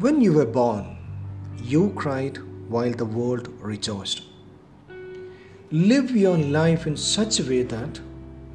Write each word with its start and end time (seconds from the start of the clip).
When 0.00 0.20
you 0.20 0.32
were 0.32 0.46
born, 0.46 0.96
you 1.60 1.92
cried 1.96 2.38
while 2.68 2.92
the 2.92 3.04
world 3.04 3.48
rejoiced. 3.60 4.22
Live 5.72 6.12
your 6.12 6.38
life 6.38 6.86
in 6.86 6.96
such 6.96 7.40
a 7.40 7.42
way 7.42 7.64
that 7.64 7.98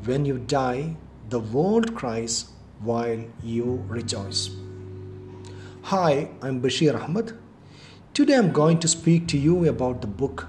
when 0.05 0.23
you 0.23 0.37
die, 0.37 0.95
the 1.27 1.41
world 1.41 1.95
cries 1.95 2.45
while 2.79 3.25
you 3.43 3.83
rejoice. 3.89 4.51
Hi, 5.81 6.29
I'm 6.41 6.61
Bashir 6.61 6.97
Ahmed. 6.97 7.33
Today 8.13 8.35
I'm 8.35 8.53
going 8.53 8.79
to 8.79 8.87
speak 8.87 9.27
to 9.27 9.37
you 9.37 9.67
about 9.67 9.99
the 9.99 10.07
book 10.07 10.47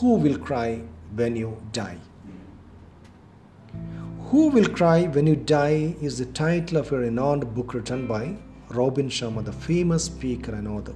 Who 0.00 0.16
Will 0.16 0.36
Cry 0.36 0.80
When 1.14 1.36
You 1.36 1.62
Die. 1.70 1.98
Who 4.32 4.48
Will 4.48 4.68
Cry 4.68 5.04
When 5.04 5.28
You 5.28 5.36
Die 5.36 5.94
is 6.02 6.18
the 6.18 6.26
title 6.26 6.78
of 6.78 6.90
a 6.90 6.98
renowned 6.98 7.54
book 7.54 7.72
written 7.72 8.08
by 8.08 8.36
Robin 8.74 9.08
Sharma, 9.08 9.44
the 9.44 9.52
famous 9.52 10.04
speaker 10.04 10.54
and 10.54 10.66
author. 10.68 10.94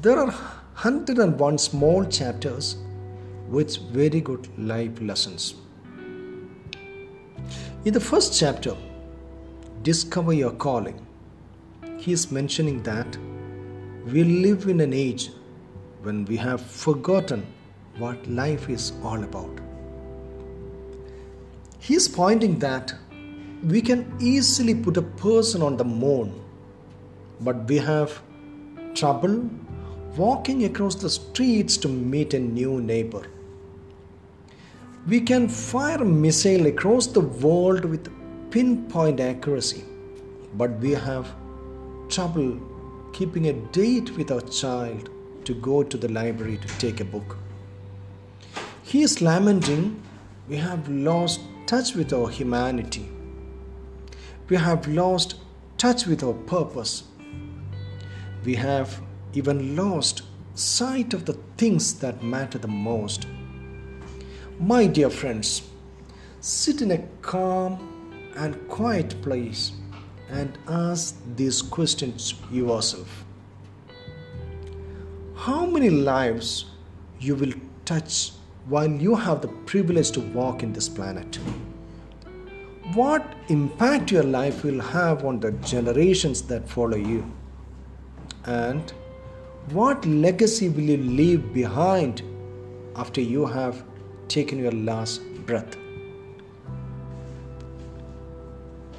There 0.00 0.18
are 0.18 0.30
101 0.30 1.58
small 1.58 2.04
chapters 2.04 2.76
with 3.48 3.76
very 3.92 4.20
good 4.20 4.48
life 4.58 5.00
lessons. 5.00 5.54
In 7.84 7.92
the 7.92 8.00
first 8.00 8.38
chapter, 8.38 8.76
Discover 9.82 10.32
Your 10.32 10.52
Calling, 10.52 11.06
he 11.98 12.12
is 12.12 12.30
mentioning 12.32 12.82
that 12.82 13.16
we 14.06 14.24
live 14.24 14.66
in 14.68 14.80
an 14.80 14.92
age 14.92 15.30
when 16.02 16.24
we 16.24 16.36
have 16.36 16.60
forgotten 16.60 17.46
what 17.98 18.26
life 18.26 18.68
is 18.68 18.92
all 19.04 19.22
about. 19.22 19.60
He 21.78 21.94
is 21.94 22.08
pointing 22.08 22.58
that 22.60 22.94
we 23.64 23.80
can 23.80 24.12
easily 24.20 24.74
put 24.74 24.96
a 24.96 25.02
person 25.02 25.62
on 25.62 25.76
the 25.76 25.84
moon, 25.84 26.32
but 27.40 27.68
we 27.68 27.76
have 27.76 28.20
trouble 28.94 29.48
walking 30.16 30.64
across 30.64 30.96
the 30.96 31.08
streets 31.08 31.76
to 31.76 31.88
meet 31.88 32.34
a 32.34 32.40
new 32.40 32.80
neighbor. 32.80 33.28
We 35.06 35.20
can 35.20 35.48
fire 35.48 36.02
a 36.02 36.04
missile 36.04 36.66
across 36.66 37.06
the 37.06 37.20
world 37.20 37.84
with 37.84 38.10
pinpoint 38.50 39.20
accuracy, 39.20 39.84
but 40.54 40.70
we 40.80 40.90
have 40.92 41.32
trouble 42.08 42.60
keeping 43.12 43.46
a 43.46 43.52
date 43.52 44.16
with 44.16 44.32
our 44.32 44.40
child 44.40 45.08
to 45.44 45.54
go 45.54 45.84
to 45.84 45.96
the 45.96 46.08
library 46.08 46.56
to 46.58 46.68
take 46.78 47.00
a 47.00 47.04
book. 47.04 47.36
He 48.82 49.02
is 49.02 49.22
lamenting 49.22 50.02
we 50.48 50.56
have 50.56 50.88
lost 50.88 51.40
touch 51.66 51.94
with 51.94 52.12
our 52.12 52.28
humanity 52.28 53.08
we 54.52 54.58
have 54.58 54.86
lost 54.86 55.36
touch 55.78 56.06
with 56.06 56.22
our 56.22 56.34
purpose. 56.34 57.04
We 58.44 58.54
have 58.56 59.00
even 59.32 59.74
lost 59.74 60.24
sight 60.54 61.14
of 61.14 61.24
the 61.24 61.38
things 61.56 61.94
that 62.00 62.22
matter 62.22 62.58
the 62.58 62.68
most. 62.68 63.26
My 64.60 64.86
dear 64.86 65.08
friends, 65.08 65.62
sit 66.40 66.82
in 66.82 66.90
a 66.90 66.98
calm 67.22 67.78
and 68.36 68.68
quiet 68.68 69.22
place 69.22 69.72
and 70.28 70.58
ask 70.68 71.16
these 71.34 71.62
questions 71.62 72.34
yourself. 72.50 73.24
How 75.34 75.64
many 75.64 75.88
lives 75.88 76.66
you 77.18 77.36
will 77.36 77.54
touch 77.86 78.32
while 78.66 78.90
you 78.90 79.14
have 79.14 79.40
the 79.40 79.54
privilege 79.72 80.10
to 80.10 80.20
walk 80.20 80.62
in 80.62 80.74
this 80.74 80.90
planet? 80.90 81.38
What 82.94 83.34
impact 83.48 84.10
your 84.10 84.22
life 84.22 84.64
will 84.64 84.80
have 84.80 85.24
on 85.24 85.40
the 85.40 85.52
generations 85.52 86.42
that 86.42 86.68
follow 86.68 86.96
you? 86.96 87.24
And 88.44 88.92
what 89.70 90.04
legacy 90.04 90.68
will 90.68 90.80
you 90.80 90.96
leave 90.96 91.52
behind 91.54 92.22
after 92.96 93.20
you 93.20 93.46
have 93.46 93.84
taken 94.28 94.58
your 94.58 94.72
last 94.72 95.22
breath? 95.46 95.76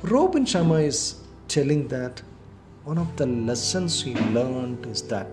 Robin 0.03 0.45
sharma 0.45 0.83
is 0.83 1.21
telling 1.47 1.87
that 1.89 2.21
one 2.83 2.97
of 2.97 3.15
the 3.15 3.25
lessons 3.25 4.01
he 4.01 4.15
learned 4.37 4.85
is 4.85 5.01
that 5.03 5.27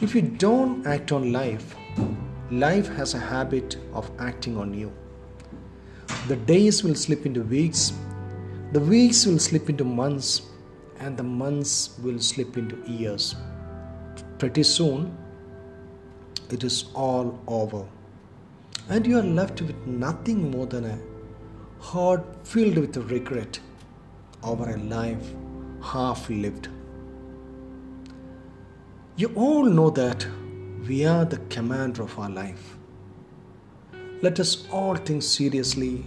if 0.00 0.14
you 0.14 0.22
don't 0.22 0.86
act 0.86 1.10
on 1.10 1.32
life 1.32 1.74
life 2.50 2.88
has 2.94 3.14
a 3.14 3.18
habit 3.18 3.76
of 3.92 4.10
acting 4.18 4.56
on 4.56 4.72
you 4.72 4.92
the 6.28 6.36
days 6.36 6.82
will 6.82 6.94
slip 6.94 7.26
into 7.26 7.42
weeks, 7.42 7.92
the 8.72 8.80
weeks 8.80 9.26
will 9.26 9.38
slip 9.38 9.68
into 9.68 9.84
months, 9.84 10.42
and 10.98 11.16
the 11.16 11.22
months 11.22 11.98
will 12.02 12.18
slip 12.18 12.56
into 12.56 12.76
years. 12.90 13.34
Pretty 14.38 14.62
soon, 14.62 15.16
it 16.50 16.64
is 16.64 16.86
all 16.94 17.38
over, 17.46 17.84
and 18.88 19.06
you 19.06 19.18
are 19.18 19.22
left 19.40 19.60
with 19.62 19.86
nothing 19.86 20.50
more 20.50 20.66
than 20.66 20.84
a 20.86 20.98
heart 21.78 22.24
filled 22.44 22.78
with 22.78 22.96
regret 23.10 23.60
over 24.42 24.70
a 24.70 24.76
life 24.78 25.34
half 25.82 26.28
lived. 26.30 26.68
You 29.16 29.30
all 29.34 29.64
know 29.64 29.90
that 29.90 30.26
we 30.88 31.04
are 31.04 31.24
the 31.24 31.38
commander 31.48 32.02
of 32.02 32.18
our 32.18 32.30
life. 32.30 32.78
Let 34.24 34.40
us 34.40 34.66
all 34.72 34.96
think 34.96 35.22
seriously 35.22 36.02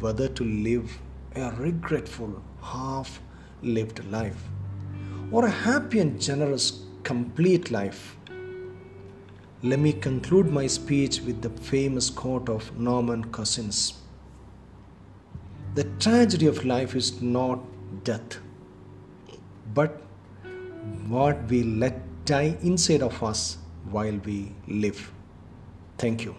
whether 0.00 0.28
to 0.38 0.44
live 0.44 0.98
a 1.34 1.50
regretful, 1.52 2.42
half 2.62 3.22
lived 3.62 4.04
life 4.12 4.42
or 5.32 5.46
a 5.46 5.50
happy 5.50 6.00
and 6.00 6.20
generous, 6.20 6.82
complete 7.04 7.70
life. 7.70 8.16
Let 9.62 9.78
me 9.78 9.92
conclude 9.94 10.50
my 10.52 10.66
speech 10.66 11.22
with 11.22 11.40
the 11.40 11.48
famous 11.68 12.10
quote 12.10 12.50
of 12.50 12.66
Norman 12.78 13.24
Cousins 13.38 13.94
The 15.74 15.84
tragedy 16.06 16.48
of 16.48 16.66
life 16.66 16.94
is 16.94 17.22
not 17.22 17.62
death, 18.10 18.36
but 19.72 20.02
what 21.14 21.48
we 21.48 21.62
let 21.62 22.02
die 22.26 22.58
inside 22.60 23.06
of 23.08 23.22
us 23.22 23.56
while 23.96 24.20
we 24.26 24.52
live. 24.66 25.00
Thank 25.96 26.26
you. 26.26 26.36